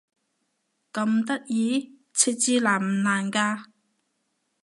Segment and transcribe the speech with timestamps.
[0.91, 1.99] 咁得意？
[2.15, 3.65] 設置難唔難㗎？